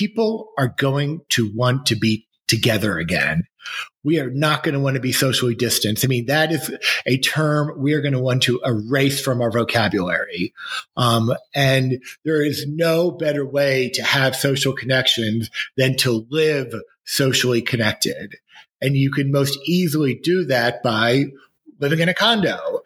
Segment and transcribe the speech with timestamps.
[0.00, 3.44] people are going to want to be together again.
[4.02, 6.06] We are not going to want to be socially distanced.
[6.06, 9.50] I mean, that is a term we are going to want to erase from our
[9.50, 10.54] vocabulary.
[10.96, 16.72] Um, and there is no better way to have social connections than to live
[17.04, 18.36] socially connected.
[18.80, 21.26] And you can most easily do that by
[21.78, 22.80] living in a condo.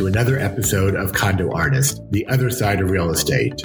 [0.00, 3.62] To another episode of Condo Artist, the other side of real estate.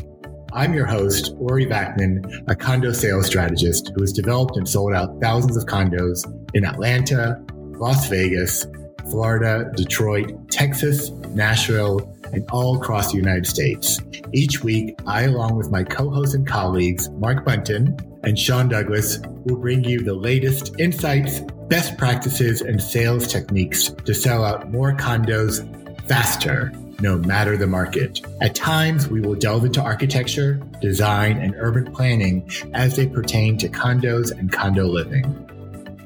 [0.52, 5.22] I'm your host, Ori Vaknin, a condo sales strategist who has developed and sold out
[5.22, 7.42] thousands of condos in Atlanta,
[7.80, 8.68] Las Vegas,
[9.10, 12.02] Florida, Detroit, Texas, Nashville,
[12.34, 14.02] and all across the United States.
[14.34, 19.20] Each week, I, along with my co hosts and colleagues, Mark Bunton and Sean Douglas,
[19.46, 24.92] will bring you the latest insights, best practices, and sales techniques to sell out more
[24.92, 25.64] condos
[26.08, 28.22] faster, no matter the market.
[28.42, 33.70] At times, we will delve into architecture, design, and urban planning as they pertain to
[33.70, 35.26] condos and condo living.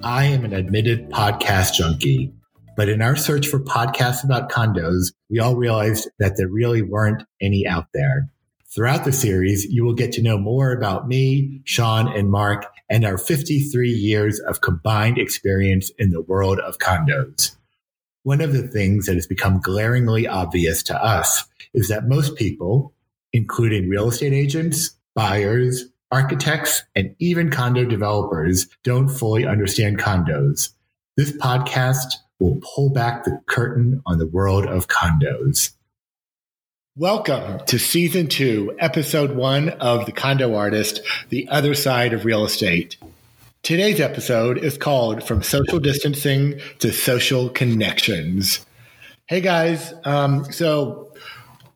[0.03, 2.33] I am an admitted podcast junkie,
[2.78, 7.23] but in our search for podcasts about condos, we all realized that there really weren't
[7.41, 8.30] any out there.
[8.73, 13.03] Throughout the series, you will get to know more about me, Sean, and Mark, and
[13.03, 17.56] our 53 years of combined experience in the world of condos.
[18.30, 22.94] One of the things that has become glaringly obvious to us is that most people,
[23.33, 30.69] including real estate agents, buyers, architects, and even condo developers, don't fully understand condos.
[31.17, 35.72] This podcast will pull back the curtain on the world of condos.
[36.95, 42.45] Welcome to season two, episode one of The Condo Artist, The Other Side of Real
[42.45, 42.95] Estate.
[43.61, 48.66] Today's episode is called From Social Distancing to Social Connections.
[49.28, 51.13] Hey guys, um, so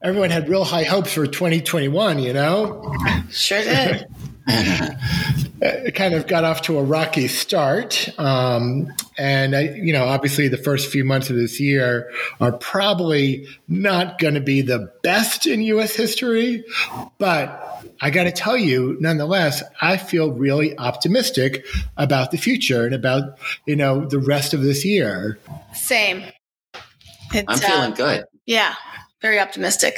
[0.01, 2.95] everyone had real high hopes for 2021, you know?
[3.29, 4.07] Sure did.
[4.47, 8.09] it kind of got off to a rocky start.
[8.17, 8.87] Um,
[9.17, 14.19] and, I, you know, obviously the first few months of this year are probably not
[14.19, 15.95] going to be the best in U.S.
[15.95, 16.63] history.
[17.17, 21.65] But I got to tell you, nonetheless, I feel really optimistic
[21.97, 25.39] about the future and about, you know, the rest of this year.
[25.73, 26.23] Same.
[27.33, 28.25] It's, I'm feeling uh, good.
[28.45, 28.75] Yeah,
[29.21, 29.95] very optimistic.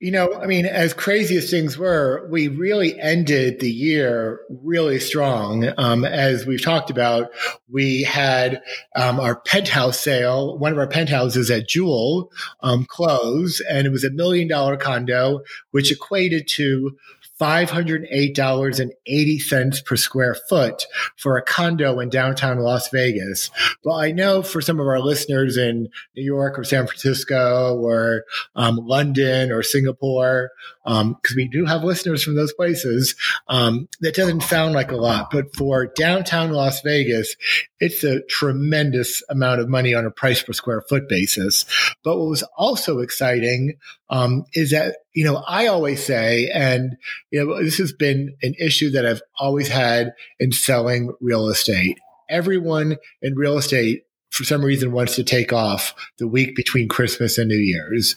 [0.00, 4.98] You know, I mean, as crazy as things were, we really ended the year really
[4.98, 5.68] strong.
[5.78, 7.30] Um, as we've talked about,
[7.70, 8.62] we had
[8.96, 12.32] um, our penthouse sale, one of our penthouses at Jewel
[12.64, 16.96] um, close, and it was a million dollar condo, which equated to
[17.42, 20.86] $508.80 per square foot
[21.16, 23.50] for a condo in downtown Las Vegas.
[23.84, 28.22] Well, I know for some of our listeners in New York or San Francisco or
[28.54, 30.52] um, London or Singapore,
[30.84, 33.16] because um, we do have listeners from those places,
[33.48, 35.32] um, that doesn't sound like a lot.
[35.32, 37.34] But for downtown Las Vegas,
[37.82, 41.64] it's a tremendous amount of money on a price per square foot basis.
[42.04, 43.74] But what was also exciting
[44.08, 46.96] um, is that you know, I always say, and
[47.32, 51.98] you know, this has been an issue that I've always had in selling real estate.
[52.30, 57.36] Everyone in real estate, for some reason, wants to take off the week between Christmas
[57.36, 58.14] and New Year's.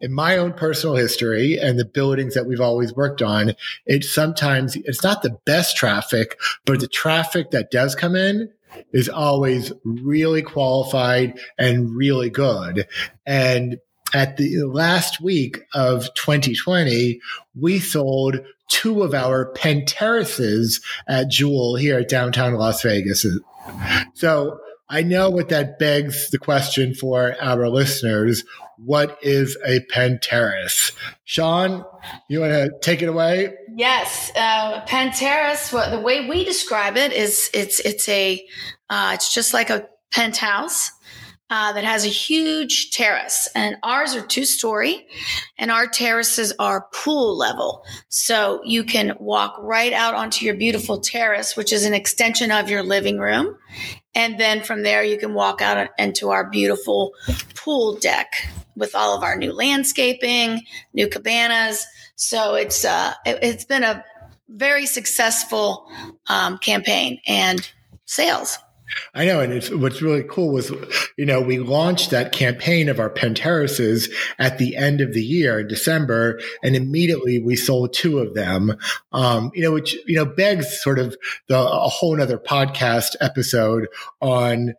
[0.00, 3.54] In my own personal history and the buildings that we've always worked on,
[3.86, 8.50] it's sometimes it's not the best traffic, but the traffic that does come in
[8.92, 12.86] is always really qualified and really good.
[13.26, 13.78] And
[14.12, 17.20] at the last week of 2020,
[17.58, 23.26] we sold two of our Penterraces at Jewel here at downtown Las Vegas.
[24.14, 24.58] So
[24.92, 28.44] I know what that begs the question for our listeners.
[28.76, 30.90] What is a Penterrace?
[31.24, 31.84] Sean,
[32.28, 33.54] you want to take it away?
[33.76, 35.72] Yes, uh, Penterrace.
[35.72, 38.44] What the way we describe it is, it's it's a,
[38.88, 40.90] uh, it's just like a penthouse
[41.50, 45.06] uh, that has a huge terrace, and ours are two story,
[45.58, 47.84] and our terraces are pool level.
[48.08, 52.70] So you can walk right out onto your beautiful terrace, which is an extension of
[52.70, 53.56] your living room.
[54.20, 57.14] And then from there, you can walk out into our beautiful
[57.54, 58.30] pool deck
[58.76, 60.60] with all of our new landscaping,
[60.92, 61.86] new cabanas.
[62.16, 64.04] So it's uh, it, has been a
[64.46, 65.90] very successful
[66.28, 67.66] um, campaign and
[68.04, 68.58] sales.
[69.14, 70.70] I know, and what's really cool was,
[71.16, 74.08] you know, we launched that campaign of our Penterraces
[74.38, 78.76] at the end of the year in December, and immediately we sold two of them.
[79.12, 81.16] Um, you know, which you know begs sort of
[81.48, 83.88] the a whole other podcast episode
[84.20, 84.74] on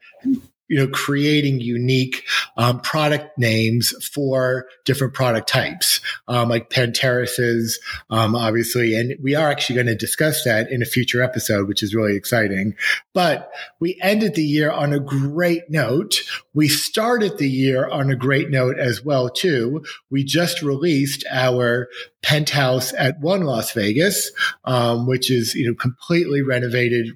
[0.71, 2.25] you know, creating unique
[2.56, 7.77] um, product names for different product types, um, like Terraces,
[8.09, 8.95] um, obviously.
[8.95, 12.15] And we are actually going to discuss that in a future episode, which is really
[12.15, 12.73] exciting.
[13.13, 13.51] But
[13.81, 16.21] we ended the year on a great note.
[16.53, 19.83] We started the year on a great note as well, too.
[20.09, 21.89] We just released our
[22.21, 24.31] penthouse at One Las Vegas,
[24.65, 27.09] um, which is you know completely renovated,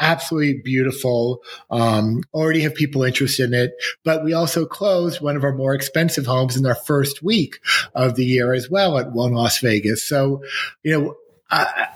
[0.00, 1.42] absolutely beautiful.
[1.70, 3.74] Um, already have people interested in it,
[4.04, 7.58] but we also closed one of our more expensive homes in our first week
[7.94, 10.06] of the year as well at One Las Vegas.
[10.06, 10.42] So,
[10.82, 11.16] you know.
[11.50, 11.88] I,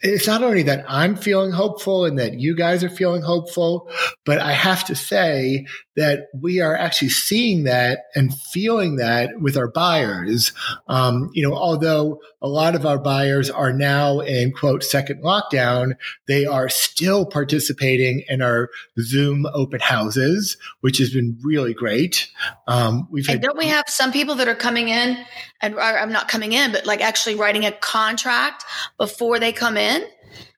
[0.00, 3.88] it's not only that I'm feeling hopeful and that you guys are feeling hopeful,
[4.26, 9.56] but I have to say that we are actually seeing that and feeling that with
[9.56, 10.52] our buyers.
[10.88, 15.96] Um, you know, although a lot of our buyers are now in quote second lockdown,
[16.26, 22.30] they are still participating in our Zoom open houses, which has been really great.
[22.66, 25.16] Um, we've had, and don't we have some people that are coming in
[25.60, 28.64] and I'm not coming in, but like actually writing a contract
[28.98, 30.04] before they come in,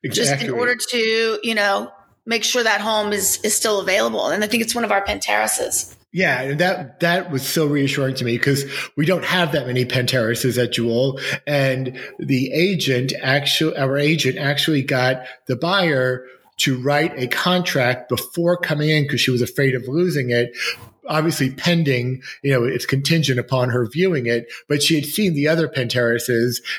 [0.03, 0.09] exactly.
[0.09, 1.91] just in order to, you know,
[2.27, 4.27] make sure that home is is still available.
[4.27, 5.95] And I think it's one of our Penterraces.
[6.13, 8.65] Yeah, that that was so reassuring to me because
[8.95, 14.83] we don't have that many Penn at Jewel, and the agent actually, our agent actually
[14.83, 16.25] got the buyer
[16.57, 20.55] to write a contract before coming in because she was afraid of losing it
[21.07, 25.47] obviously pending, you know, it's contingent upon her viewing it, but she had seen the
[25.47, 25.87] other Penn.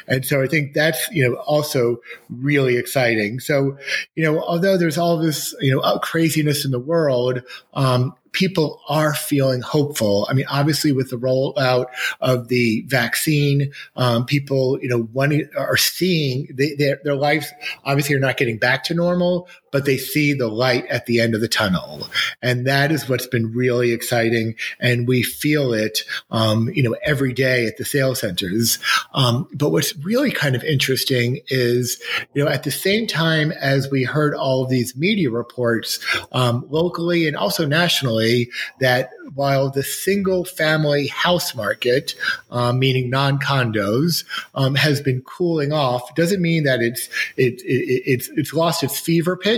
[0.07, 3.41] And so I think that's, you know, also really exciting.
[3.41, 3.77] So,
[4.15, 7.43] you know, although there's all this, you know, craziness in the world,
[7.75, 10.27] um, people are feeling hopeful.
[10.31, 11.87] I mean, obviously, with the rollout
[12.21, 17.51] of the vaccine, um, people, you know, one are seeing they, their, their lives
[17.85, 21.35] obviously are not getting back to normal, but they see the light at the end
[21.35, 22.07] of the tunnel,
[22.43, 24.55] and that is what's been really exciting.
[24.81, 26.01] And we feel it,
[26.31, 28.79] um, you know, every day at the sales centers.
[29.15, 32.01] Um, but what's really kind of interesting is,
[32.35, 35.99] you know, at the same time as we heard all of these media reports
[36.33, 38.51] um, locally and also nationally
[38.81, 42.15] that while the single family house market,
[42.51, 44.25] um, meaning non condos,
[44.55, 48.99] um, has been cooling off, doesn't mean that it's it, it, it's it's lost its
[48.99, 49.58] fever pitch,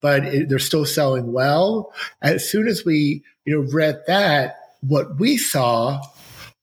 [0.00, 1.92] but it, they're still selling well.
[2.22, 6.00] As soon as we you know read that, what we saw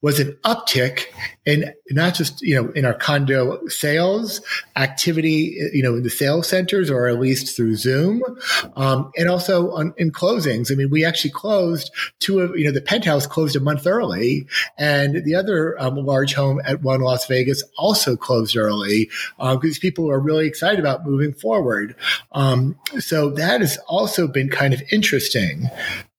[0.02, 1.06] was an uptick
[1.46, 4.40] in not just you know in our condo sales
[4.76, 8.22] activity, you know, in the sales centers or at least through Zoom,
[8.76, 10.72] um, and also on, in closings.
[10.72, 14.46] I mean, we actually closed two of you know the penthouse closed a month early,
[14.78, 19.80] and the other um, large home at One Las Vegas also closed early because um,
[19.80, 21.94] people are really excited about moving forward.
[22.32, 25.68] Um, so that has also been kind of interesting.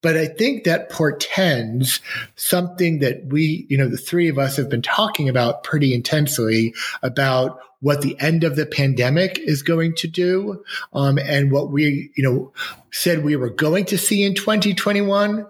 [0.02, 2.00] But I think that portends
[2.36, 6.74] something that we, you know, the three of us have been talking about pretty intensely
[7.02, 12.10] about what the end of the pandemic is going to do, um, and what we,
[12.16, 12.52] you know,
[12.90, 15.46] said we were going to see in 2021,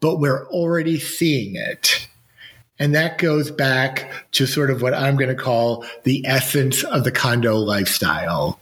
[0.00, 2.08] but we're already seeing it.
[2.78, 7.04] And that goes back to sort of what I'm going to call the essence of
[7.04, 8.58] the condo lifestyle,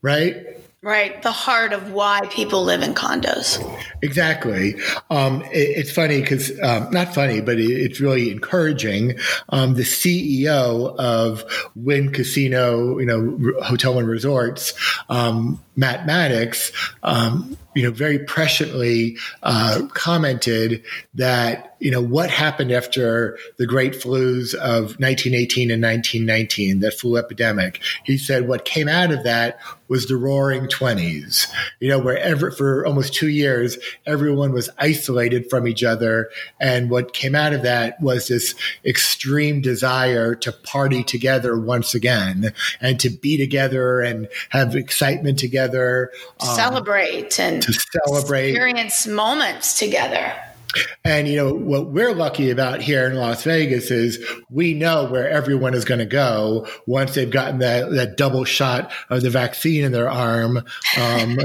[0.00, 0.63] right?
[0.84, 1.22] Right.
[1.22, 3.58] The heart of why people live in condos.
[4.02, 4.74] Exactly.
[5.08, 9.14] Um, it, it's funny because, um, not funny, but it, it's really encouraging.
[9.48, 11.42] Um, the CEO of
[11.74, 14.74] Wynn Casino, you know, Hotel and Resorts,
[15.08, 16.70] um, Matt Maddox,
[17.02, 23.92] um, you know, very presciently uh, commented that, you know, what happened after the great
[23.92, 27.80] flus of 1918 and 1919, that flu epidemic.
[28.04, 31.46] He said what came out of that was the roaring 20s,
[31.80, 36.30] you know, where ever, for almost two years, everyone was isolated from each other.
[36.58, 38.54] And what came out of that was this
[38.84, 46.10] extreme desire to party together once again and to be together and have excitement together.
[46.40, 50.34] Um, celebrate and to celebrate experience moments together
[51.04, 55.28] And you know what we're lucky about here in Las Vegas is we know where
[55.28, 59.84] everyone is going to go once they've gotten that, that double shot of the vaccine
[59.84, 60.58] in their arm.
[60.98, 61.38] Um,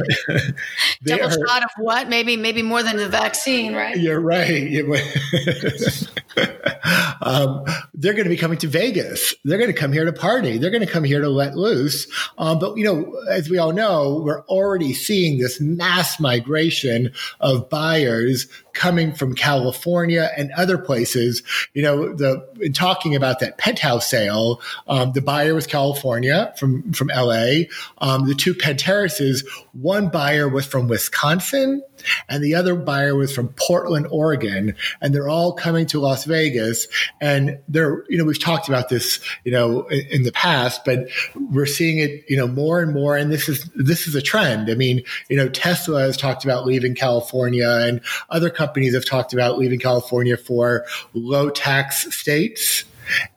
[1.03, 2.09] double are, shot of what?
[2.09, 3.97] Maybe maybe more than the vaccine, right?
[3.97, 4.39] You're right.
[7.21, 9.35] um, they're going to be coming to Vegas.
[9.43, 10.57] They're going to come here to party.
[10.57, 12.07] They're going to come here to let loose.
[12.37, 17.69] Um, but you know, as we all know, we're already seeing this mass migration of
[17.69, 21.43] buyers coming from California and other places.
[21.73, 26.91] You know, the in talking about that penthouse sale, um, the buyer was California from
[26.93, 27.63] from LA.
[27.99, 29.43] Um, the two penterraces,
[29.81, 31.81] one buyer was from Wisconsin
[32.27, 36.87] and the other buyer was from Portland, Oregon, and they're all coming to Las Vegas.
[37.21, 41.65] And they're, you know, we've talked about this, you know, in, the past, but we're
[41.65, 43.15] seeing it, you know, more and more.
[43.17, 44.69] And this is this is a trend.
[44.69, 49.33] I mean, you know, Tesla has talked about leaving California, and other companies have talked
[49.33, 52.83] about leaving California for low tax states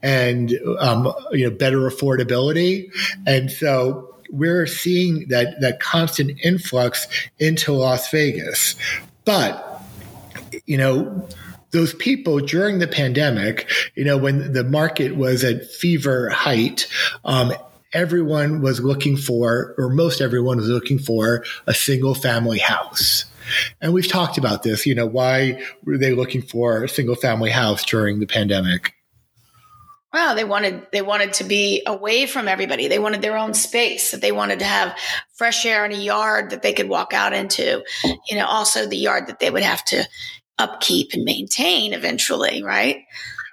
[0.02, 2.92] and um, you know better affordability.
[3.26, 7.06] And so we're seeing that that constant influx
[7.38, 8.74] into Las Vegas.
[9.24, 9.80] But
[10.66, 11.28] you know,
[11.70, 16.88] those people during the pandemic, you know, when the market was at fever height,
[17.24, 17.52] um,
[17.92, 23.26] everyone was looking for, or most everyone was looking for, a single family house.
[23.80, 27.50] And we've talked about this, you know, why were they looking for a single family
[27.50, 28.94] house during the pandemic?
[30.12, 32.88] Well, they wanted they wanted to be away from everybody.
[32.88, 34.10] They wanted their own space.
[34.10, 34.98] That they wanted to have
[35.34, 37.82] fresh air in a yard that they could walk out into.
[38.28, 40.06] You know, also the yard that they would have to
[40.58, 43.04] upkeep and maintain eventually, right?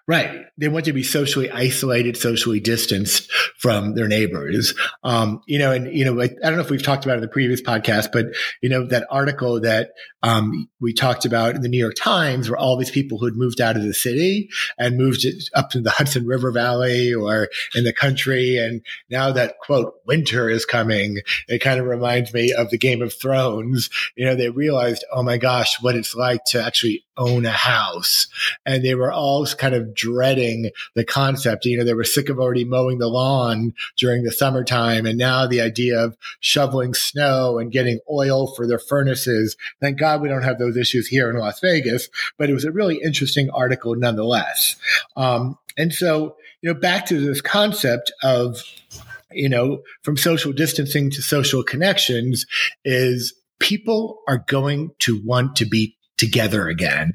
[0.10, 0.48] Right.
[0.58, 4.74] They want to be socially isolated, socially distanced from their neighbors.
[5.04, 7.18] Um, you know, and, you know, I, I, don't know if we've talked about it
[7.18, 8.26] in the previous podcast, but,
[8.60, 9.92] you know, that article that,
[10.24, 13.36] um, we talked about in the New York Times where all these people who had
[13.36, 14.50] moved out of the city
[14.80, 18.58] and moved up to the Hudson River Valley or in the country.
[18.58, 23.04] And now that quote, winter is coming, it kind of reminds me of the Game
[23.04, 23.90] of Thrones.
[24.18, 28.28] You know, they realized, oh my gosh, what it's like to actually own a house.
[28.66, 31.66] And they were all kind of dreading the concept.
[31.66, 35.06] You know, they were sick of already mowing the lawn during the summertime.
[35.06, 39.58] And now the idea of shoveling snow and getting oil for their furnaces.
[39.82, 42.72] Thank God we don't have those issues here in Las Vegas, but it was a
[42.72, 44.78] really interesting article nonetheless.
[45.18, 48.64] Um, and so, you know, back to this concept of,
[49.32, 52.46] you know, from social distancing to social connections
[52.86, 57.14] is people are going to want to be together again.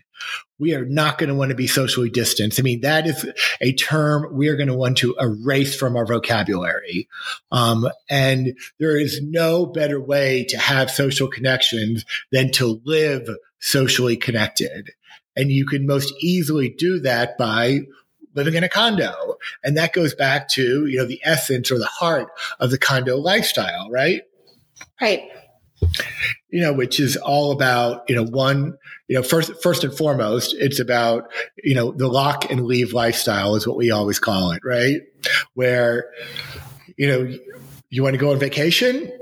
[0.59, 2.61] We are not going to want to be socially distanced.
[2.61, 3.27] I mean, that is
[3.61, 7.09] a term we are going to want to erase from our vocabulary.
[7.51, 14.17] Um, and there is no better way to have social connections than to live socially
[14.17, 14.91] connected.
[15.37, 17.81] And you can most easily do that by
[18.35, 19.37] living in a condo.
[19.65, 22.29] And that goes back to, you know, the essence or the heart
[22.61, 24.23] of the condo lifestyle, right?
[25.01, 25.29] Right
[26.51, 28.79] you know, which is all about, you know, one,
[29.09, 31.31] you know, first, first and foremost, it's about,
[31.63, 35.01] you know, the lock and leave lifestyle is what we always call it, right?
[35.55, 36.11] Where,
[36.97, 37.37] you know,
[37.91, 39.13] you want to go on vacation,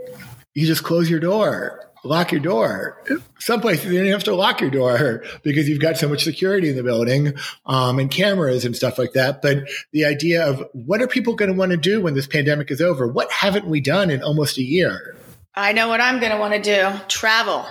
[0.54, 3.02] you just close your door, lock your door.
[3.38, 6.68] Some places you don't have to lock your door because you've got so much security
[6.68, 7.34] in the building
[7.66, 9.42] um, and cameras and stuff like that.
[9.42, 12.70] But the idea of what are people going to want to do when this pandemic
[12.70, 13.06] is over?
[13.06, 15.16] What haven't we done in almost a year?
[15.54, 17.66] I know what I'm going to want to do travel.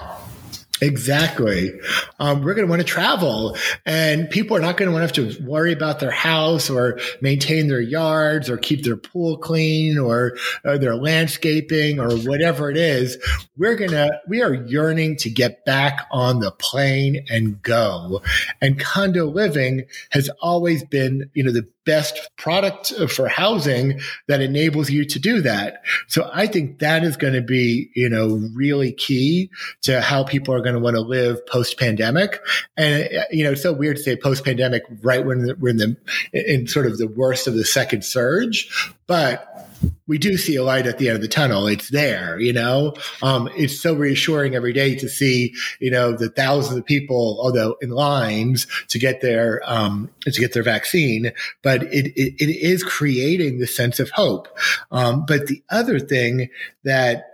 [0.83, 1.71] Exactly.
[2.19, 5.21] Um, we're going to want to travel and people are not going to want to
[5.23, 9.99] have to worry about their house or maintain their yards or keep their pool clean
[9.99, 13.17] or, or their landscaping or whatever it is.
[13.57, 18.23] We're going to, we are yearning to get back on the plane and go.
[18.59, 24.41] And condo living has always been, you know, the best product uh, for housing that
[24.41, 25.81] enables you to do that.
[26.07, 29.49] So I think that is going to be, you know, really key
[29.83, 32.39] to how people are going to want to live post pandemic.
[32.77, 35.77] And, uh, you know, it's so weird to say post pandemic right when we're in
[35.77, 35.97] the,
[36.33, 39.70] in sort of the worst of the second surge, but
[40.07, 41.67] we do see a light at the end of the tunnel.
[41.67, 42.95] It's there, you know.
[43.21, 47.77] Um, it's so reassuring every day to see, you know, the thousands of people, although
[47.81, 51.31] in lines to get their um, to get their vaccine,
[51.63, 54.47] but it, it, it is creating the sense of hope.
[54.91, 56.49] Um, but the other thing
[56.83, 57.27] that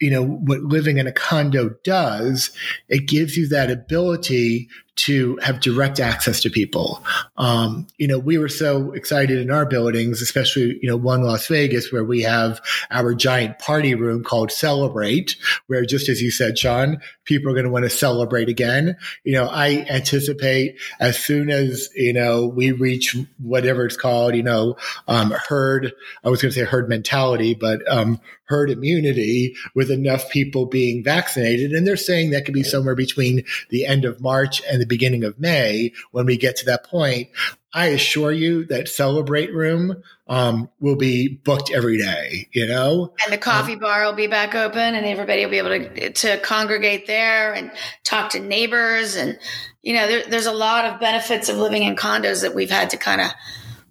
[0.00, 2.50] you know what living in a condo does
[2.88, 4.68] it gives you that ability
[5.02, 7.02] to have direct access to people.
[7.36, 11.48] Um, you know, we were so excited in our buildings, especially, you know, one Las
[11.48, 16.56] Vegas, where we have our giant party room called Celebrate, where just as you said,
[16.56, 18.96] Sean, people are going to want to celebrate again.
[19.24, 24.44] You know, I anticipate as soon as, you know, we reach whatever it's called, you
[24.44, 24.76] know,
[25.08, 25.92] um, herd,
[26.22, 31.02] I was going to say herd mentality, but um, herd immunity with enough people being
[31.02, 31.72] vaccinated.
[31.72, 35.24] And they're saying that could be somewhere between the end of March and the beginning
[35.24, 37.30] of May when we get to that point.
[37.74, 43.14] I assure you that Celebrate Room um, will be booked every day, you know?
[43.24, 46.12] And the coffee um, bar will be back open and everybody will be able to,
[46.12, 47.72] to congregate there and
[48.04, 49.16] talk to neighbors.
[49.16, 49.38] And,
[49.80, 52.90] you know, there, there's a lot of benefits of living in condos that we've had
[52.90, 53.30] to kind of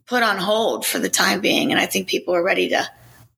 [0.05, 1.71] put on hold for the time being.
[1.71, 2.87] And I think people are ready to,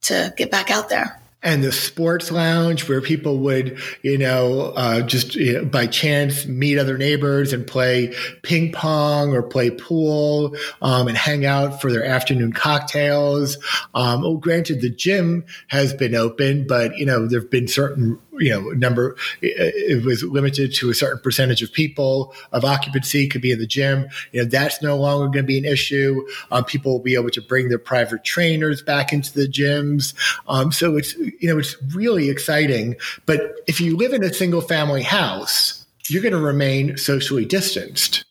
[0.01, 5.01] to get back out there and the sports lounge where people would, you know, uh,
[5.01, 10.55] just you know, by chance meet other neighbors and play ping pong or play pool
[10.81, 13.57] um, and hang out for their afternoon cocktails.
[13.93, 18.19] Um, oh, granted, the gym has been open, but you know there have been certain
[18.39, 23.41] you know number it was limited to a certain percentage of people of occupancy could
[23.41, 24.07] be in the gym.
[24.31, 26.25] You know that's no longer going to be an issue.
[26.51, 30.13] Um, people will be able to bring their private trainers back into the gyms.
[30.47, 32.95] Um, so it's you know it's really exciting.
[33.25, 38.25] But if you live in a single family house you're going to remain socially distanced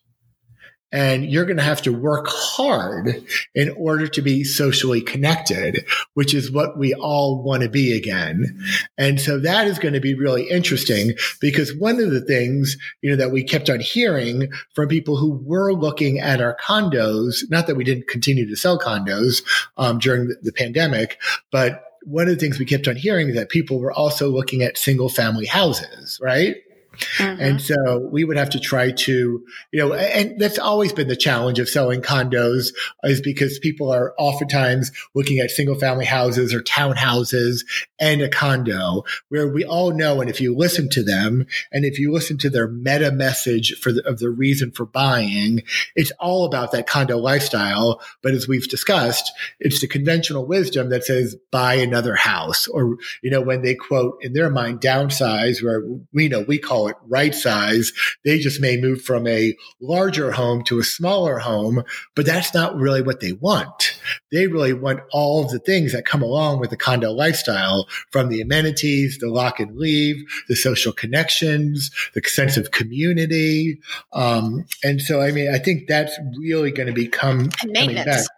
[0.93, 5.85] and you're going to have to work hard in order to be socially connected,
[6.15, 8.59] which is what we all want to be again.
[8.99, 13.11] And so that is going to be really interesting because one of the things, you
[13.11, 17.67] know, that we kept on hearing from people who were looking at our condos, not
[17.67, 19.43] that we didn't continue to sell condos
[19.79, 21.19] um, during the, the pandemic,
[21.51, 24.63] but one of the things we kept on hearing is that people were also looking
[24.63, 26.57] at single family houses, right?
[26.93, 27.41] Mm-hmm.
[27.41, 31.17] And so we would have to try to, you know, and that's always been the
[31.17, 32.73] challenge of selling condos
[33.05, 37.65] is because people are oftentimes looking at single family houses or townhouses
[37.99, 40.21] and a condo where we all know.
[40.21, 43.93] And if you listen to them and if you listen to their meta message for
[43.93, 45.63] the, of the reason for buying,
[45.97, 48.01] it's all about that condo lifestyle.
[48.23, 53.31] But as we've discussed, it's the conventional wisdom that says buy another house or, you
[53.31, 55.83] know, when they quote in their mind downsize where
[56.13, 57.93] we know we call call it right size.
[58.25, 61.85] They just may move from a larger home to a smaller home,
[62.15, 63.99] but that's not really what they want.
[64.31, 68.29] They really want all of the things that come along with the condo lifestyle from
[68.29, 73.81] the amenities, the lock and leave, the social connections, the sense of community.
[74.13, 78.29] Um, and so, I mean, I think that's really going to become maintenance.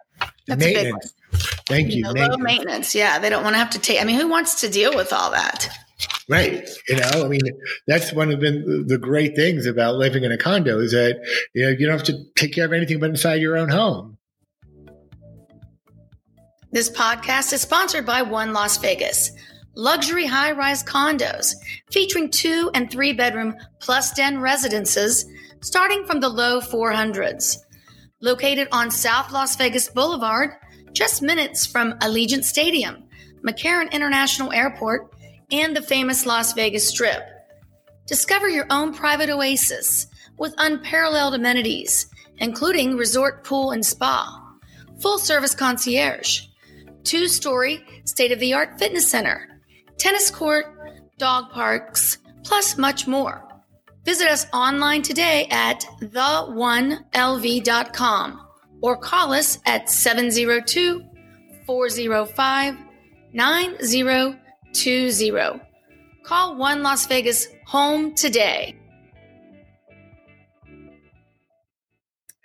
[0.47, 1.13] That's maintenance.
[1.67, 1.97] Thank you.
[1.97, 2.37] you know, maintenance.
[2.37, 2.95] Low maintenance.
[2.95, 3.19] Yeah.
[3.19, 5.31] They don't want to have to take, I mean, who wants to deal with all
[5.31, 5.69] that?
[6.27, 6.67] Right.
[6.87, 7.41] You know, I mean,
[7.87, 11.19] that's one of the, the great things about living in a condo is that,
[11.53, 14.17] you know, you don't have to take care of anything but inside your own home.
[16.71, 19.31] This podcast is sponsored by One Las Vegas,
[19.75, 21.53] luxury high rise condos
[21.91, 25.25] featuring two and three bedroom plus den residences
[25.61, 27.57] starting from the low 400s.
[28.21, 30.51] Located on South Las Vegas Boulevard,
[30.93, 33.03] just minutes from Allegiant Stadium,
[33.45, 35.14] McCarran International Airport,
[35.51, 37.23] and the famous Las Vegas Strip.
[38.07, 44.41] Discover your own private oasis with unparalleled amenities, including resort pool and spa,
[44.99, 46.41] full service concierge,
[47.03, 49.61] two story state of the art fitness center,
[49.97, 50.65] tennis court,
[51.17, 53.41] dog parks, plus much more.
[54.03, 57.01] Visit us online today at the1lv.com
[58.81, 61.03] or call us at 702
[61.65, 62.77] 405
[63.33, 64.44] 90
[64.75, 65.61] 20.
[66.23, 68.75] Call One Las Vegas home today.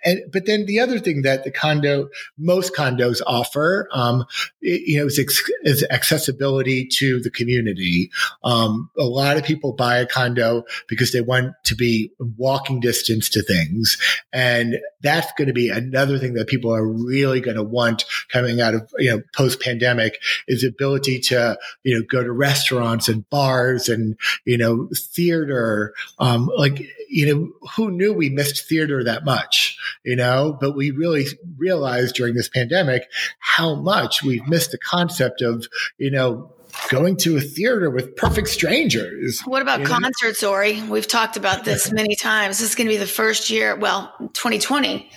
[0.03, 4.25] And but then the other thing that the condo, most condos offer, um,
[4.59, 5.19] you know, is,
[5.63, 8.11] is, accessibility to the community.
[8.43, 13.29] Um, a lot of people buy a condo because they want to be walking distance
[13.29, 13.97] to things,
[14.33, 18.61] and that's going to be another thing that people are really going to want coming
[18.61, 23.29] out of you know post pandemic is ability to you know go to restaurants and
[23.29, 25.93] bars and you know theater.
[26.19, 29.70] Um, like you know, who knew we missed theater that much?
[30.03, 31.25] You know, but we really
[31.57, 33.03] realized during this pandemic
[33.39, 36.53] how much we've missed the concept of you know
[36.89, 39.41] going to a theater with perfect strangers.
[39.45, 40.81] What about concerts, Ori?
[40.83, 42.59] We've talked about this many times.
[42.59, 45.09] This is going to be the first year, well, 2020,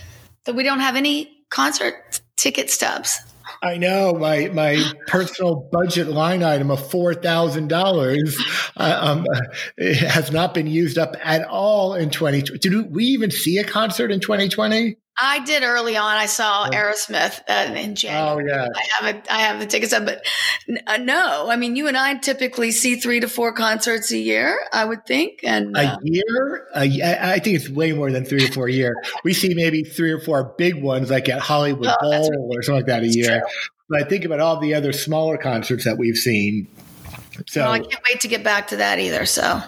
[0.44, 3.20] that we don't have any concert ticket stubs.
[3.64, 8.38] I know my my personal budget line item of four thousand uh, dollars
[8.76, 9.26] um,
[9.78, 12.42] has not been used up at all in twenty.
[12.42, 14.98] Did we even see a concert in twenty twenty?
[15.16, 16.16] I did early on.
[16.16, 18.50] I saw Aerosmith uh, in January.
[18.50, 20.26] Oh yeah, I have a, I have the tickets up, but
[20.86, 24.58] uh, no, I mean you and I typically see three to four concerts a year.
[24.72, 26.66] I would think, and uh, a year.
[26.74, 28.96] I think it's way more than three or four a year.
[29.22, 32.58] We see maybe three or four big ones like at Hollywood oh, Bowl right.
[32.58, 33.44] or something like that a year.
[33.88, 36.66] But I think about all the other smaller concerts that we've seen.
[37.46, 39.26] So well, I can't wait to get back to that either.
[39.26, 39.62] So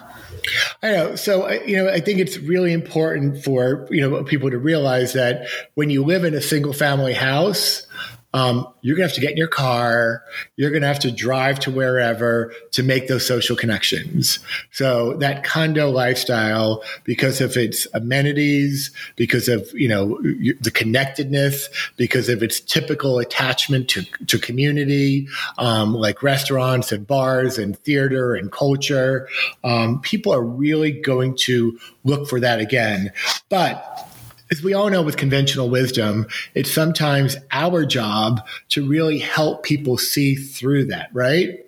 [0.81, 1.15] I know.
[1.15, 5.47] So, you know, I think it's really important for, you know, people to realize that
[5.75, 7.87] when you live in a single family house,
[8.33, 10.23] um, you're going to have to get in your car.
[10.57, 14.39] You're going to have to drive to wherever to make those social connections.
[14.71, 20.19] So that condo lifestyle, because of its amenities, because of, you know,
[20.59, 27.57] the connectedness, because of its typical attachment to, to community, um, like restaurants and bars
[27.57, 29.27] and theater and culture,
[29.63, 33.11] um, people are really going to look for that again.
[33.49, 34.07] But
[34.51, 39.97] as we all know with conventional wisdom, it's sometimes our job to really help people
[39.97, 41.65] see through that, right?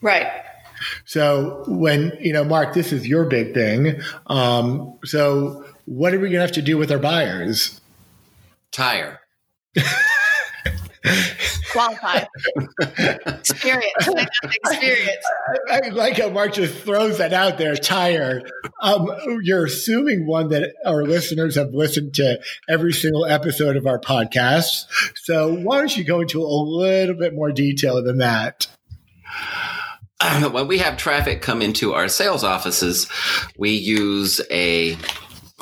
[0.00, 0.30] Right.
[1.04, 4.00] So when, you know, Mark, this is your big thing.
[4.26, 7.80] Um, so what are we going to have to do with our buyers?
[8.70, 9.20] Tire.
[11.72, 12.28] qualified.
[12.78, 13.92] experience.
[14.44, 15.24] experience.
[15.70, 18.50] I, I, like how Mark just throws that out there, tired.
[18.80, 19.08] Um,
[19.42, 24.86] you're assuming one that our listeners have listened to every single episode of our podcast.
[25.16, 28.66] So why don't you go into a little bit more detail than that?
[30.52, 33.08] when we have traffic come into our sales offices,
[33.56, 34.96] we use a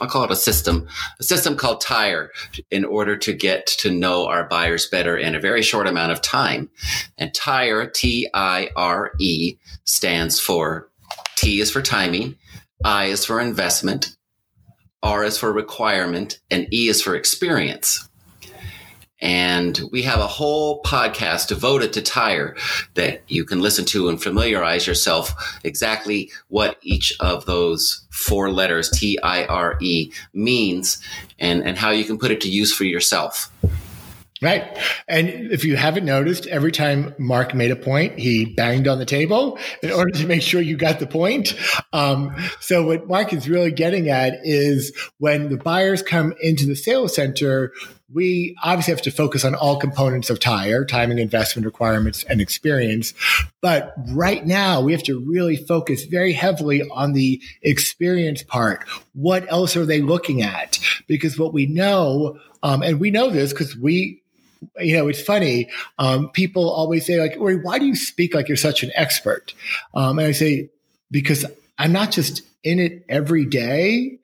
[0.00, 2.30] I'll call it a system, a system called Tire
[2.70, 6.22] in order to get to know our buyers better in a very short amount of
[6.22, 6.70] time.
[7.18, 10.90] And Tire, T I R E, stands for
[11.36, 12.36] T is for timing,
[12.84, 14.16] I is for investment,
[15.02, 18.09] R is for requirement, and E is for experience.
[19.20, 22.56] And we have a whole podcast devoted to tire
[22.94, 28.88] that you can listen to and familiarize yourself exactly what each of those four letters,
[28.88, 31.02] T I R E, means
[31.38, 33.50] and, and how you can put it to use for yourself.
[34.42, 34.78] Right.
[35.06, 39.04] And if you haven't noticed, every time Mark made a point, he banged on the
[39.04, 41.54] table in order to make sure you got the point.
[41.92, 46.74] Um, so what Mark is really getting at is when the buyers come into the
[46.74, 47.72] sales center,
[48.12, 53.14] we obviously have to focus on all components of tire, timing, investment requirements, and experience.
[53.60, 58.86] But right now, we have to really focus very heavily on the experience part.
[59.14, 60.78] What else are they looking at?
[61.06, 64.22] Because what we know, um, and we know this because we
[64.78, 65.70] you know, it's funny.
[65.98, 69.54] Um, people always say, like, why do you speak like you're such an expert?
[69.94, 70.68] Um, and I say,
[71.10, 71.46] because
[71.78, 74.18] I'm not just in it every day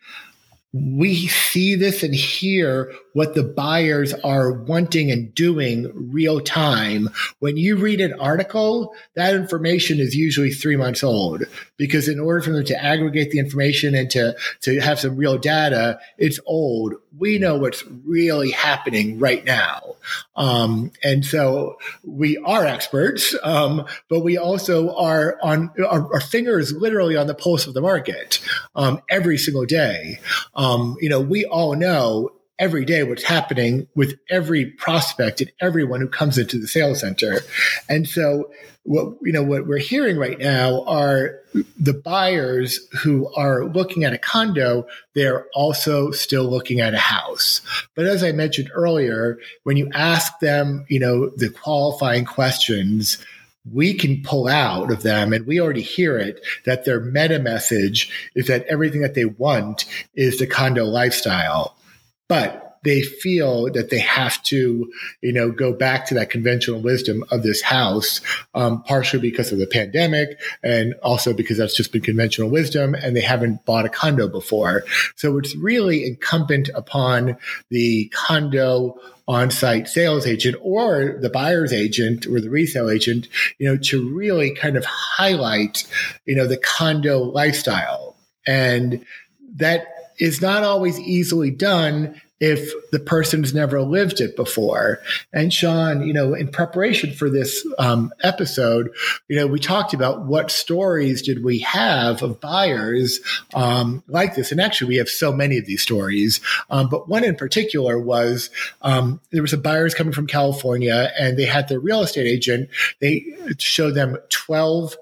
[0.77, 7.09] we see this and hear what the buyers are wanting and doing real time.
[7.39, 11.45] When you read an article, that information is usually three months old
[11.79, 15.39] because in order for them to aggregate the information and to, to have some real
[15.39, 16.93] data, it's old.
[17.17, 19.97] We know what's really happening right now.
[20.37, 26.71] Um, and so we are experts, um, but we also are on our, our fingers
[26.75, 28.41] literally on the pulse of the market
[28.75, 30.21] um, every single day.
[30.55, 36.01] Um, you know, we all know every day what's happening with every prospect and everyone
[36.01, 37.41] who comes into the sales center.
[37.89, 38.51] And so
[38.87, 41.41] what you know what we're hearing right now are
[41.79, 47.61] the buyers who are looking at a condo they're also still looking at a house
[47.97, 53.19] but as i mentioned earlier when you ask them you know the qualifying questions
[53.73, 58.31] we can pull out of them and we already hear it that their meta message
[58.37, 61.76] is that everything that they want is the condo lifestyle
[62.29, 67.25] but they feel that they have to, you know, go back to that conventional wisdom
[67.33, 68.21] of this house,
[68.55, 73.17] um, partially because of the pandemic and also because that's just been conventional wisdom and
[73.17, 74.85] they haven't bought a condo before.
[75.17, 77.37] So it's really incumbent upon
[77.71, 83.27] the condo on-site sales agent or the buyer's agent or the resale agent,
[83.59, 85.85] you know, to really kind of highlight,
[86.25, 88.15] you know, the condo lifestyle.
[88.47, 89.05] And
[89.57, 95.01] that is not always easily done if the person's never lived it before.
[95.33, 98.91] And Sean, you know, in preparation for this um, episode,
[99.29, 103.21] you know, we talked about what stories did we have of buyers
[103.55, 104.53] um, like this.
[104.53, 106.41] And actually, we have so many of these stories.
[106.69, 108.51] Um, but one in particular was
[108.83, 112.69] um, there was a buyers coming from California, and they had their real estate agent.
[113.01, 113.25] They
[113.57, 114.97] showed them twelve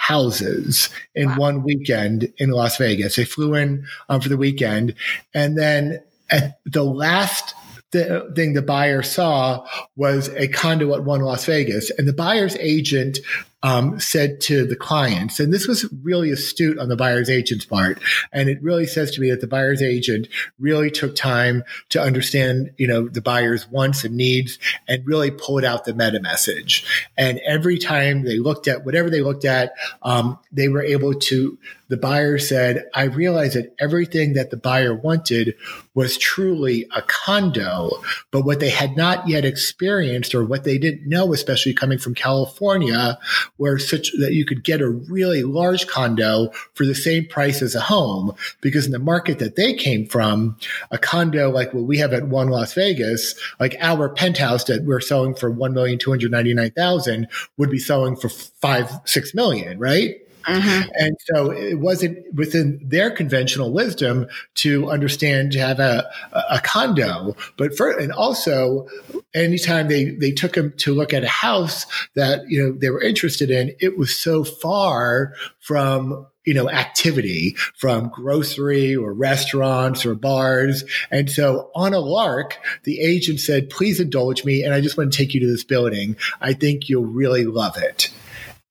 [0.00, 1.36] houses in wow.
[1.36, 3.16] one weekend in Las Vegas.
[3.16, 4.94] They flew in um, for the weekend,
[5.34, 7.54] and then at the last
[7.90, 12.56] the thing the buyer saw was a condo at one Las Vegas, and the buyer's
[12.56, 13.18] agent
[13.62, 18.00] um, said to the clients, and this was really astute on the buyer's agent's part,
[18.32, 22.70] and it really says to me that the buyer's agent really took time to understand,
[22.78, 26.84] you know, the buyer's wants and needs, and really pulled out the meta message.
[27.16, 31.58] And every time they looked at whatever they looked at, um, they were able to.
[31.90, 35.54] The buyer said, "I realized that everything that the buyer wanted
[35.94, 37.90] was truly a condo,
[38.30, 42.14] but what they had not yet experienced or what they didn't know, especially coming from
[42.14, 43.18] California."
[43.56, 47.74] where such that you could get a really large condo for the same price as
[47.74, 50.56] a home because in the market that they came from,
[50.90, 55.00] a condo like what we have at One Las Vegas, like our penthouse that we're
[55.00, 59.34] selling for one million two hundred ninety nine thousand would be selling for five six
[59.34, 60.16] million, right?
[60.46, 60.88] Mm-hmm.
[60.94, 64.26] And so it wasn't within their conventional wisdom
[64.56, 67.36] to understand to have a, a condo.
[67.56, 68.88] But for, and also
[69.34, 73.02] anytime they, they took them to look at a house that, you know, they were
[73.02, 80.14] interested in, it was so far from you know, activity from grocery or restaurants or
[80.14, 80.84] bars.
[81.10, 84.62] And so on a lark, the agent said, please indulge me.
[84.62, 86.16] And I just want to take you to this building.
[86.40, 88.10] I think you'll really love it.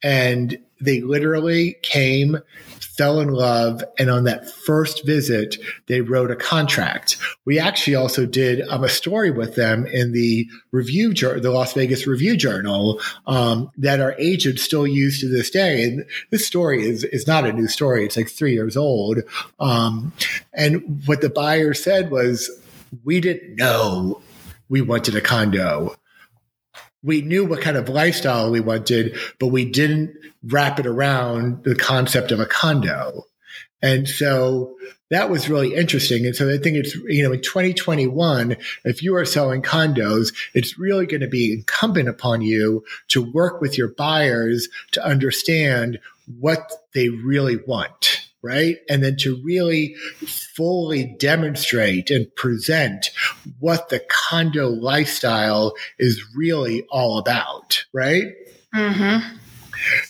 [0.03, 2.37] And they literally came,
[2.79, 5.57] fell in love, and on that first visit,
[5.87, 7.17] they wrote a contract.
[7.45, 12.07] We actually also did um, a story with them in the review, the Las Vegas
[12.07, 15.83] Review Journal, um, that our agents still use to this day.
[15.83, 19.19] And this story is is not a new story; it's like three years old.
[19.59, 20.13] Um,
[20.53, 22.49] and what the buyer said was,
[23.03, 24.21] "We didn't know."
[24.71, 25.95] We wanted a condo
[27.03, 31.75] we knew what kind of lifestyle we wanted, but we didn't wrap it around the
[31.75, 33.25] concept of a condo.
[33.81, 34.75] And so
[35.09, 36.25] that was really interesting.
[36.25, 40.77] And so I think it's, you know, in 2021, if you are selling condos, it's
[40.77, 45.99] really going to be incumbent upon you to work with your buyers to understand
[46.39, 48.77] what they really want right?
[48.89, 53.09] And then to really fully demonstrate and present
[53.59, 58.27] what the condo lifestyle is really all about, right?
[58.73, 59.37] Mm-hmm.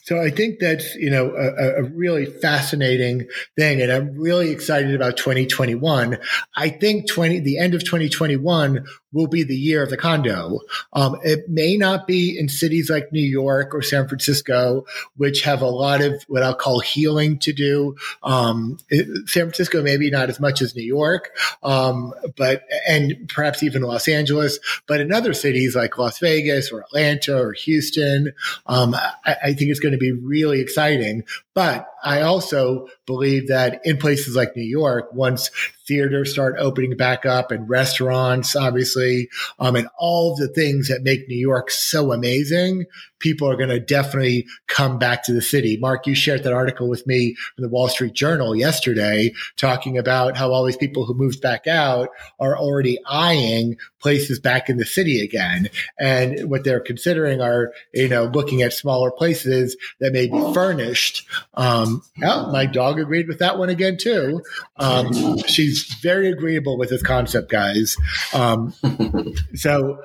[0.04, 3.28] So I think that's, you know, a, a, really fascinating
[3.58, 3.82] thing.
[3.82, 6.18] And I'm really excited about 2021.
[6.56, 10.60] I think 20, the end of 2021 will be the year of the condo.
[10.94, 14.86] Um, it may not be in cities like New York or San Francisco,
[15.18, 17.96] which have a lot of what I'll call healing to do.
[18.24, 18.78] Um,
[19.26, 21.32] San Francisco, maybe not as much as New York,
[21.64, 26.82] um, but, and perhaps even Los Angeles, but in other cities like Las Vegas or
[26.82, 28.32] Atlanta or Houston,
[28.68, 31.24] um, I, I think it's going to be really exciting.
[31.54, 35.50] But I also believe that in places like New York, once
[35.90, 39.28] theaters start opening back up and restaurants, obviously,
[39.60, 42.86] um, and all the things that make New York so amazing,
[43.18, 45.78] people are going to definitely come back to the city.
[45.78, 50.38] Mark, you shared that article with me from the Wall Street Journal yesterday, talking about
[50.38, 54.86] how all these people who moved back out are already eyeing places back in the
[54.86, 55.70] city again.
[56.00, 61.28] And what they're considering are, you know, looking at smaller places that may be furnished.
[61.56, 64.42] Um, yeah, my dog agreed with that one again, too.
[64.78, 67.98] Um, she's very agreeable with this concept, guys.
[68.34, 68.74] Um,
[69.56, 70.02] so,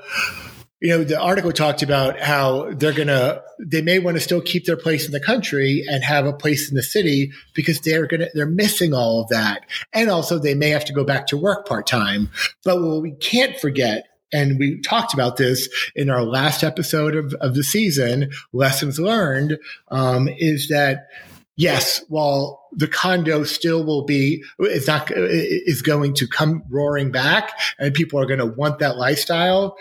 [0.81, 4.41] you know, the article talked about how they're going to, they may want to still
[4.41, 8.07] keep their place in the country and have a place in the city because they're
[8.07, 9.65] going to, they're missing all of that.
[9.93, 12.31] And also they may have to go back to work part time.
[12.65, 17.33] But what we can't forget and we talked about this in our last episode of,
[17.35, 21.07] of the season, lessons learned, um, is that
[21.57, 27.53] yes, while the condo still will be, it's not, is going to come roaring back
[27.79, 29.77] and people are going to want that lifestyle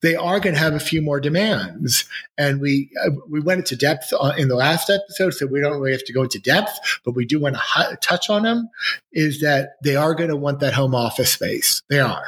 [0.00, 2.04] they are going to have a few more demands.
[2.36, 5.92] And we uh, we went into depth in the last episode, so we don't really
[5.92, 8.68] have to go into depth, but we do want to touch on them.
[9.12, 11.82] Is that they are going to want that home office space?
[11.90, 12.24] They are.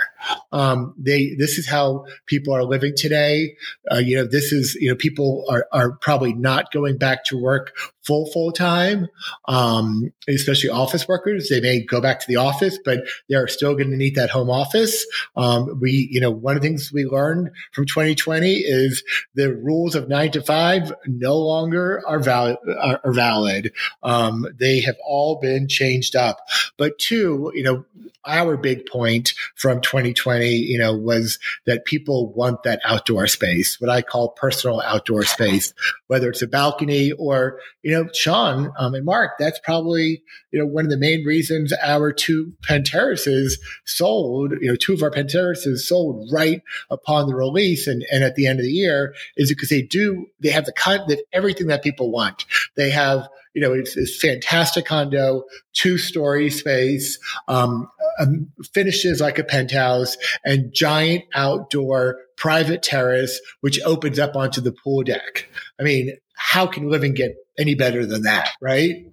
[0.53, 3.57] Um, they this is how people are living today.
[3.91, 7.41] Uh, you know, this is you know people are are probably not going back to
[7.41, 9.09] work full full time,
[9.47, 11.49] um, especially office workers.
[11.49, 14.31] They may go back to the office, but they are still going to need that
[14.31, 15.07] home office.
[15.37, 19.03] Um, we you know one of the things we learned from 2020 is
[19.35, 22.57] the rules of nine to five no longer are valid.
[22.81, 23.73] Are, are valid.
[24.03, 26.41] Um, they have all been changed up.
[26.77, 27.85] But two, you know,
[28.27, 29.81] our big point from
[30.15, 35.25] 2020, you know, was that people want that outdoor space, what I call personal outdoor
[35.25, 35.73] space,
[36.07, 40.67] whether it's a balcony or, you know, Sean um, and Mark, that's probably, you know,
[40.67, 42.53] one of the main reasons our two
[42.85, 48.25] Terraces sold, you know, two of our Terraces sold right upon the release and, and
[48.25, 51.19] at the end of the year is because they do, they have the kind of
[51.33, 52.45] everything that people want.
[52.77, 57.89] They have, you know, it's this fantastic condo, two story space, um,
[58.21, 64.73] um, finishes like a penthouse and giant outdoor private terrace, which opens up onto the
[64.73, 65.49] pool deck.
[65.79, 69.07] I mean, how can living get any better than that, right?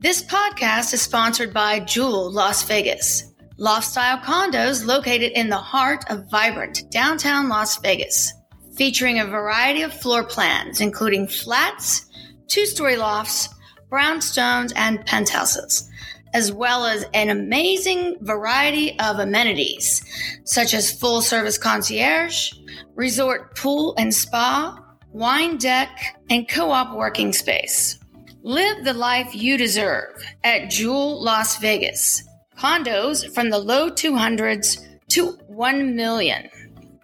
[0.00, 6.04] This podcast is sponsored by Jewel Las Vegas, loft style condos located in the heart
[6.08, 8.32] of vibrant downtown Las Vegas,
[8.76, 12.06] featuring a variety of floor plans, including flats,
[12.50, 13.48] two story lofts,
[13.90, 15.88] brownstones, and penthouses,
[16.34, 20.02] as well as an amazing variety of amenities,
[20.44, 22.52] such as full service concierge,
[22.96, 24.78] resort pool and spa,
[25.12, 27.98] wine deck, and co op working space.
[28.42, 32.24] Live the life you deserve at Jewel Las Vegas.
[32.58, 36.48] Condos from the low 200s to 1 million.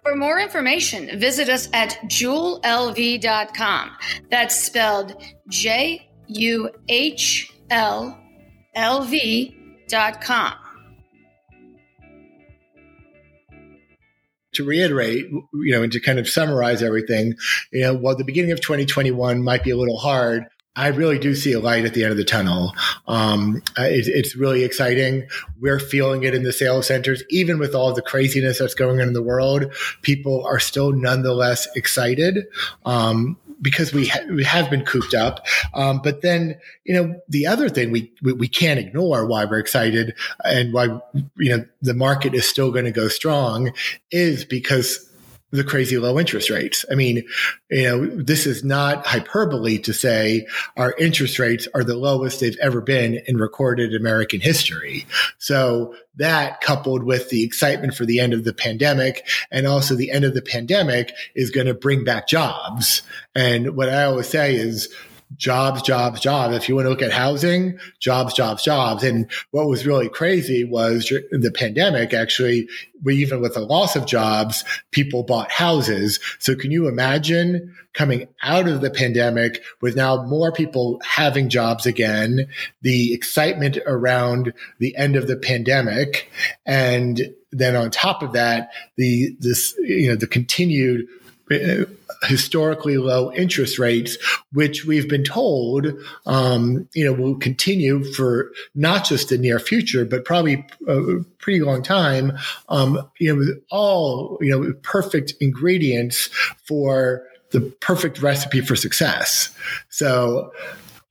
[0.07, 3.91] For more information, visit us at juhllv.com.
[4.31, 8.17] That's spelled J U H L
[8.73, 10.53] L V.com.
[14.53, 17.35] to reiterate, you know, and to kind of summarize everything,
[17.71, 20.45] you know, while the beginning of 2021 might be a little hard,
[20.77, 22.73] I really do see a light at the end of the tunnel.
[23.07, 25.27] Um, it, it's really exciting.
[25.59, 29.07] We're feeling it in the sales centers, even with all the craziness that's going on
[29.07, 29.73] in the world.
[30.03, 32.45] People are still nonetheless excited.
[32.85, 35.45] Um, because we ha- we have been cooped up.
[35.73, 39.57] Um, but then, you know, the other thing we, we, we can't ignore why we're
[39.57, 40.13] excited
[40.45, 40.99] and why
[41.37, 43.71] you know the market is still going to go strong
[44.11, 45.06] is because
[45.51, 46.83] the crazy low interest rates.
[46.91, 47.23] I mean,
[47.69, 52.57] you know, this is not hyperbole to say our interest rates are the lowest they've
[52.61, 55.05] ever been in recorded American history.
[55.37, 60.11] So that coupled with the excitement for the end of the pandemic and also the
[60.11, 63.03] end of the pandemic is going to bring back jobs.
[63.33, 64.93] And what I always say is,
[65.35, 66.55] jobs, jobs, jobs.
[66.55, 69.03] If you want to look at housing, jobs, jobs, jobs.
[69.03, 72.69] And what was really crazy was the pandemic actually,
[73.07, 76.19] even with the loss of jobs, people bought houses.
[76.39, 81.85] So can you imagine coming out of the pandemic with now more people having jobs
[81.85, 82.47] again,
[82.81, 86.31] the excitement around the end of the pandemic,
[86.65, 91.07] and then on top of that, the this you know the continued
[92.23, 94.17] historically low interest rates,
[94.51, 95.87] which we've been told,
[96.25, 101.61] um, you know, will continue for not just the near future, but probably a pretty
[101.61, 102.37] long time.
[102.69, 106.29] Um, you know, with all you know, perfect ingredients
[106.65, 109.55] for the perfect recipe for success.
[109.89, 110.51] So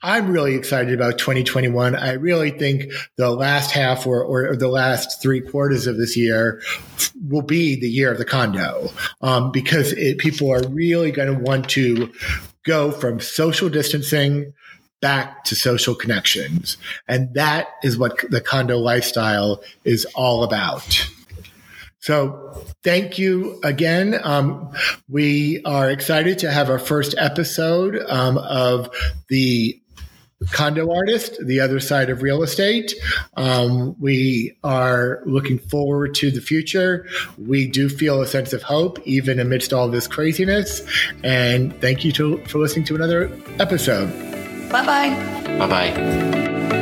[0.07, 1.97] I'm really excited about 2021.
[1.97, 6.63] I really think the last half or, or, the last three quarters of this year
[7.29, 8.91] will be the year of the condo
[9.21, 12.13] um, because it, people are really going to want to
[12.65, 14.53] go from social distancing
[15.01, 16.77] back to social connections.
[17.09, 21.11] And that is what the condo lifestyle is all about.
[21.99, 24.21] So thank you again.
[24.23, 24.71] Um,
[25.09, 28.89] we are excited to have our first episode um, of
[29.29, 29.81] the
[30.51, 32.95] condo artist, the other side of real estate.
[33.37, 37.07] Um, we are looking forward to the future.
[37.39, 40.83] We do feel a sense of hope, even amidst all this craziness.
[41.25, 44.09] And thank you to, for listening to another episode.
[44.71, 45.59] Bye bye.
[45.59, 46.76] Bye bye.